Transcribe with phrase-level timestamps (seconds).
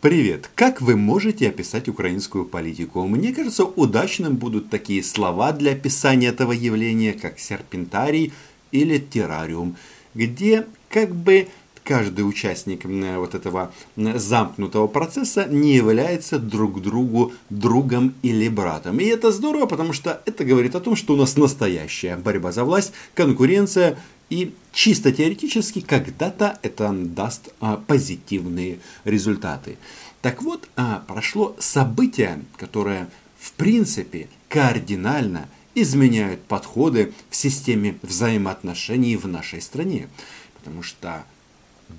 [0.00, 0.48] Привет!
[0.54, 3.06] Как вы можете описать украинскую политику?
[3.06, 8.32] Мне кажется, удачным будут такие слова для описания этого явления, как серпентарий
[8.72, 9.76] или террариум,
[10.14, 11.48] где как бы
[11.84, 19.00] каждый участник вот этого замкнутого процесса не является друг другу другом или братом.
[19.00, 22.64] И это здорово, потому что это говорит о том, что у нас настоящая борьба за
[22.64, 23.98] власть, конкуренция
[24.30, 29.76] и чисто теоретически когда-то это даст а, позитивные результаты.
[30.22, 39.26] Так вот, а, прошло событие, которое в принципе кардинально изменяют подходы в системе взаимоотношений в
[39.26, 40.08] нашей стране.
[40.54, 41.24] Потому что,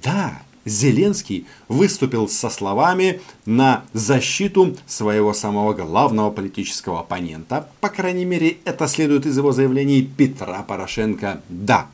[0.03, 7.67] да, Зеленский выступил со словами на защиту своего самого главного политического оппонента.
[7.79, 11.41] По крайней мере, это следует из его заявлений Петра Порошенко.
[11.49, 11.87] Да,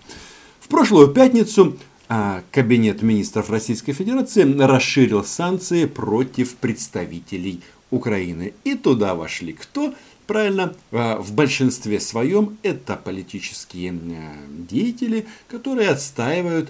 [0.67, 1.77] в прошлую пятницу
[2.09, 8.53] а, Кабинет министров Российской Федерации расширил санкции против представителей Украины.
[8.65, 9.93] И туда вошли кто?
[10.25, 14.35] Правильно, а, в большинстве своем это политические а,
[14.69, 16.69] деятели, которые отстаивают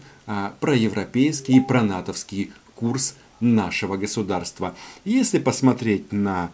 [0.60, 4.76] проевропейский и пронатовский курс нашего государства.
[5.06, 6.52] Если посмотреть на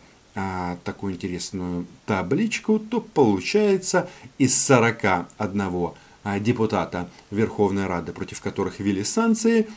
[0.83, 5.93] такую интересную табличку, то получается из 41 а,
[6.39, 9.67] депутата Верховной Рады, против которых ввели санкции,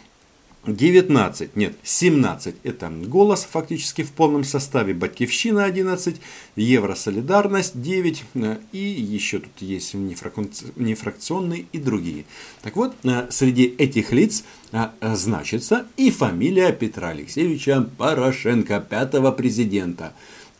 [0.66, 6.20] 19, нет, 17 это голос фактически в полном составе, Батькивщина 11,
[6.56, 12.24] Евросолидарность 9 э, и еще тут есть нефракционные и другие.
[12.62, 20.14] Так вот, э, среди этих лиц э, значится и фамилия Петра Алексеевича Порошенко, пятого президента.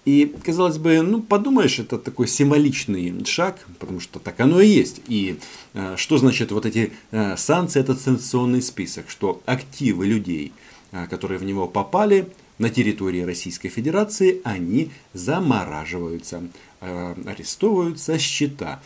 [0.06, 5.00] И, казалось бы, ну, подумаешь, это такой символичный шаг, потому что так оно и есть.
[5.08, 5.36] И
[5.74, 10.52] э, что значит вот эти э, санкции, это санкционный список, что активы людей,
[10.92, 16.44] э, которые в него попали на территории Российской Федерации, они замораживаются,
[16.80, 18.80] э, арестовываются счета.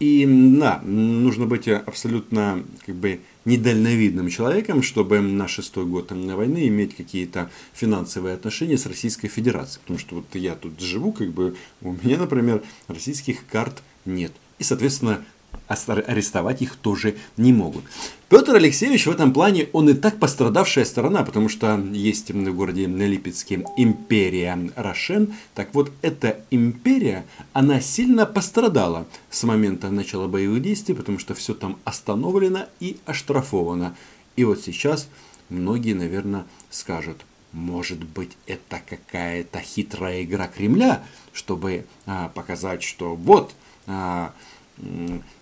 [0.00, 0.26] И
[0.58, 7.50] да, нужно быть абсолютно как бы недальновидным человеком, чтобы на шестой год войны иметь какие-то
[7.72, 9.80] финансовые отношения с Российской Федерацией.
[9.82, 14.32] Потому что вот я тут живу, как бы у меня, например, российских карт нет.
[14.58, 15.24] И, соответственно,
[15.68, 17.84] арестовать их тоже не могут.
[18.28, 22.86] Петр Алексеевич в этом плане, он и так пострадавшая сторона, потому что есть в городе
[22.86, 25.34] Липецке империя Рошен.
[25.54, 31.54] Так вот, эта империя, она сильно пострадала с момента начала боевых действий, потому что все
[31.54, 33.96] там остановлено и оштрафовано.
[34.34, 35.08] И вот сейчас
[35.48, 43.54] многие, наверное, скажут, может быть, это какая-то хитрая игра Кремля, чтобы а, показать, что вот
[43.86, 44.32] а,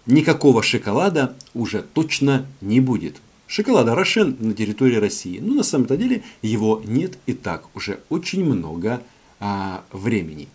[0.06, 3.16] никакого шоколада уже точно не будет.
[3.46, 5.38] Шоколада Рошен на территории России.
[5.38, 9.02] Но на самом-то деле его нет и так уже очень много
[9.40, 10.48] а, времени.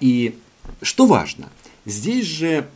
[0.00, 0.36] И
[0.82, 1.48] что важно,
[1.84, 2.68] здесь же,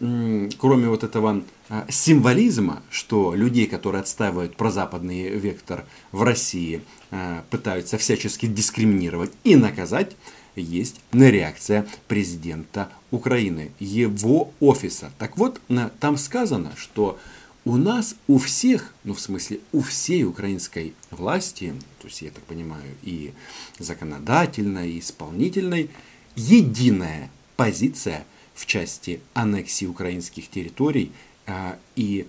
[0.58, 7.98] кроме вот этого а, символизма, что людей, которые отстаивают прозападный вектор в России, а, пытаются
[7.98, 10.16] всячески дискриминировать и наказать,
[10.56, 15.12] есть реакция президента Украины, его офиса.
[15.18, 15.60] Так вот,
[16.00, 17.18] там сказано, что
[17.64, 22.42] у нас у всех, ну в смысле у всей украинской власти, то есть я так
[22.44, 23.32] понимаю и
[23.78, 25.90] законодательной, и исполнительной,
[26.34, 28.24] единая позиция
[28.54, 31.12] в части аннексии украинских территорий
[31.46, 32.26] а, и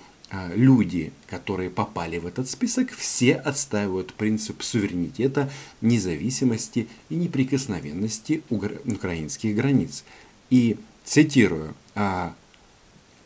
[0.56, 5.52] люди, которые попали в этот список, все отстаивают принцип суверенитета,
[5.82, 10.04] независимости и неприкосновенности украинских границ.
[10.50, 12.34] И цитирую, «А,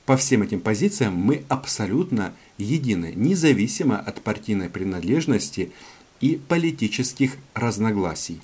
[0.05, 5.71] по всем этим позициям мы абсолютно едины, независимо от партийной принадлежности
[6.19, 8.41] и политических разногласий.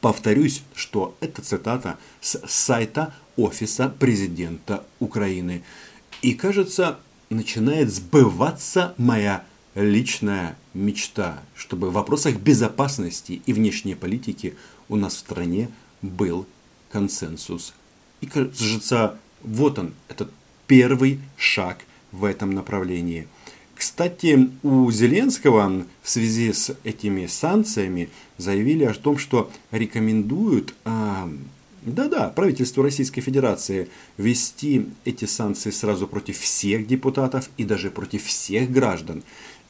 [0.00, 5.62] Повторюсь, что это цитата с сайта Офиса президента Украины.
[6.22, 6.98] И кажется,
[7.34, 9.44] начинает сбываться моя
[9.74, 14.54] личная мечта, чтобы в вопросах безопасности и внешней политики
[14.88, 15.70] у нас в стране
[16.02, 16.46] был
[16.90, 17.74] консенсус.
[18.20, 20.30] И кажется, вот он, этот
[20.66, 21.78] первый шаг
[22.12, 23.26] в этом направлении.
[23.74, 31.28] Кстати, у Зеленского в связи с этими санкциями заявили о том, что рекомендуют а,
[31.84, 38.70] да-да, правительству Российской Федерации ввести эти санкции сразу против всех депутатов и даже против всех
[38.70, 39.22] граждан.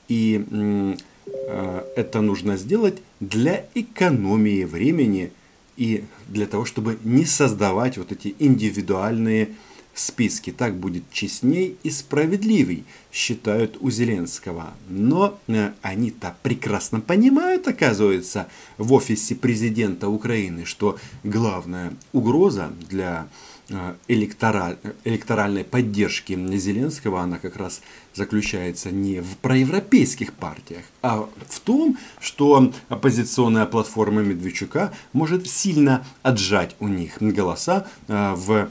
[0.08, 5.32] И э, это нужно сделать для экономии времени
[5.76, 9.54] и для того, чтобы не создавать вот эти индивидуальные
[9.94, 10.52] списке.
[10.52, 14.74] Так будет честней и справедливей, считают у Зеленского.
[14.88, 18.48] Но э, они-то прекрасно понимают, оказывается,
[18.78, 23.28] в офисе президента Украины, что главная угроза для
[23.72, 27.80] Э, электораль, электоральной поддержки Зеленского, она как раз
[28.12, 36.76] заключается не в проевропейских партиях, а в том, что оппозиционная платформа Медведчука может сильно отжать
[36.80, 38.68] у них голоса э, в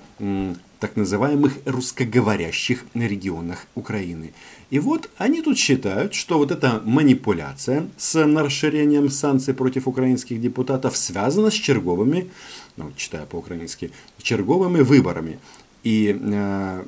[0.82, 4.34] так называемых русскоговорящих регионах Украины.
[4.72, 10.98] И вот они тут считают, что вот эта манипуляция с расширением санкций против украинских депутатов
[10.98, 12.32] связана с черговыми,
[12.78, 13.92] ну, читая по-украински,
[14.24, 15.38] черговыми выборами.
[15.84, 16.84] И э,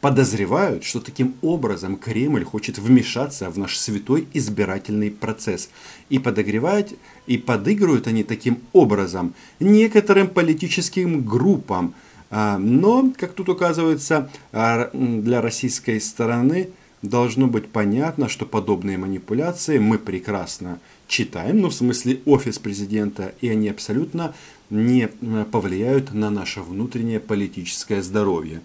[0.00, 5.70] подозревают, что таким образом Кремль хочет вмешаться в наш святой избирательный процесс.
[6.08, 6.92] И подогревают,
[7.28, 11.94] и подыгрывают они таким образом некоторым политическим группам,
[12.32, 16.70] но, как тут указывается, а, для российской стороны
[17.02, 23.48] должно быть понятно, что подобные манипуляции мы прекрасно читаем, ну в смысле офис президента, и
[23.48, 24.34] они абсолютно
[24.70, 25.08] не
[25.50, 28.62] повлияют на наше внутреннее политическое здоровье.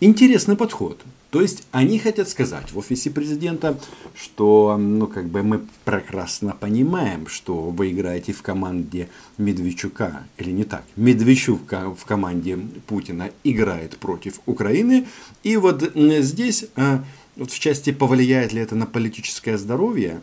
[0.00, 1.00] Интересный подход.
[1.30, 3.78] То есть они хотят сказать в офисе президента,
[4.14, 10.64] что ну, как бы мы прекрасно понимаем, что вы играете в команде Медведчука, или не
[10.64, 10.82] так.
[10.96, 15.06] Медведчук в команде Путина играет против Украины.
[15.44, 17.04] И вот здесь, а,
[17.36, 20.20] вот в части повлияет ли это на политическое здоровье,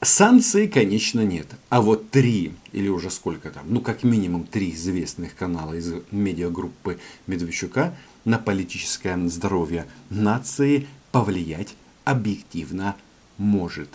[0.00, 1.48] Санкций, конечно, нет.
[1.70, 7.00] А вот три, или уже сколько там, ну как минимум три известных канала из медиагруппы
[7.26, 7.96] Медведчука
[8.28, 12.94] на политическое здоровье нации повлиять объективно
[13.38, 13.88] может.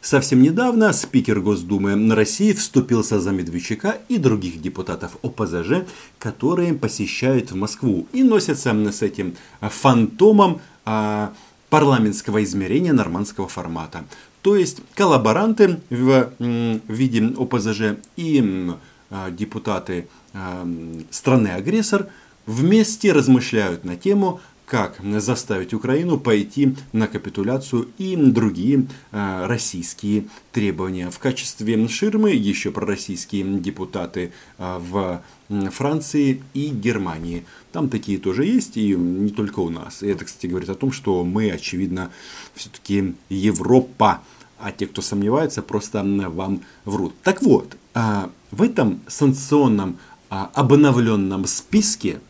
[0.00, 5.84] Совсем недавно спикер Госдумы России вступился за Медведчука и других депутатов ОПЗЖ,
[6.18, 11.34] которые посещают Москву и носятся с этим фантомом а,
[11.68, 14.04] парламентского измерения нормандского формата.
[14.40, 16.30] То есть коллаборанты в
[16.88, 18.70] виде ОПЗЖ и
[19.10, 20.66] а, депутаты а,
[21.10, 22.06] страны-агрессор
[22.50, 31.10] вместе размышляют на тему, как заставить Украину пойти на капитуляцию и другие э, российские требования.
[31.10, 35.22] В качестве ширмы еще пророссийские депутаты э, в
[35.72, 37.44] Франции и Германии.
[37.72, 40.04] Там такие тоже есть, и не только у нас.
[40.04, 42.10] И это, кстати, говорит о том, что мы, очевидно,
[42.54, 44.22] все-таки Европа.
[44.60, 47.14] А те, кто сомневается, просто вам врут.
[47.24, 49.98] Так вот, а, в этом санкционном
[50.28, 52.20] а, обновленном списке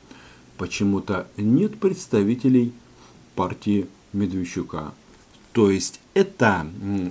[0.61, 2.75] почему-то нет представителей
[3.35, 4.93] партии Медведчука.
[5.53, 6.67] То есть это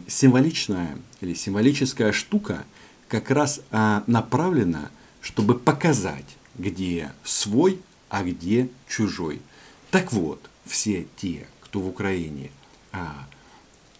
[0.07, 2.63] символичная или символическая штука
[3.07, 9.41] как раз а, направлена, чтобы показать, где свой, а где чужой.
[9.89, 12.51] Так вот, все те, кто в Украине
[12.91, 13.27] а,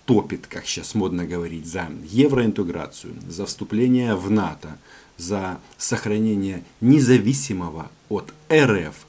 [0.06, 4.78] топит, как сейчас модно говорить, за евроинтеграцию, за вступление в НАТО,
[5.18, 9.08] за сохранение независимого от РФ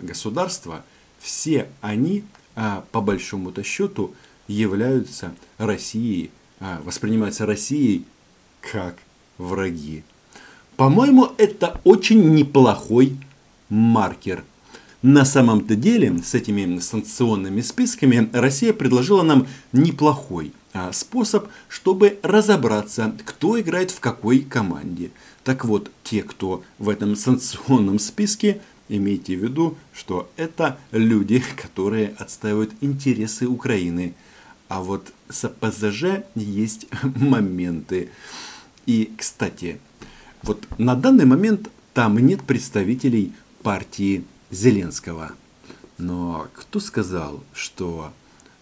[0.00, 0.84] государства,
[1.22, 4.14] все они а, по большому-то счету
[4.46, 8.04] являются Россией, а, воспринимаются Россией
[8.60, 8.98] как
[9.38, 10.02] враги.
[10.76, 13.16] По-моему, это очень неплохой
[13.68, 14.44] маркер.
[15.00, 20.52] На самом-то деле, с этими санкционными списками Россия предложила нам неплохой
[20.92, 25.10] способ, чтобы разобраться, кто играет в какой команде.
[25.44, 28.60] Так вот, те, кто в этом санкционном списке,
[28.94, 34.12] Имейте в виду, что это люди, которые отстаивают интересы Украины.
[34.68, 38.10] А вот с АПЗЖ есть моменты.
[38.84, 39.80] И, кстати,
[40.42, 43.32] вот на данный момент там нет представителей
[43.62, 45.32] партии Зеленского.
[45.96, 48.12] Но кто сказал, что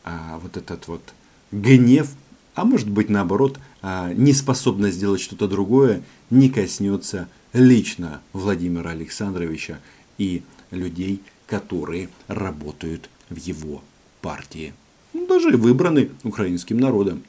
[0.04, 1.12] а, вот этот вот
[1.50, 2.08] гнев,
[2.54, 9.80] а может быть наоборот, а, неспособность сделать что-то другое, не коснется лично Владимира Александровича
[10.20, 13.82] и людей, которые работают в его
[14.20, 14.74] партии.
[15.14, 17.24] Ну, даже выбраны украинским народом.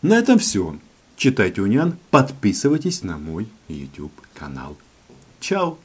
[0.00, 0.78] На этом все.
[1.16, 4.78] Читайте Униан, подписывайтесь на мой YouTube канал.
[5.40, 5.78] Чао!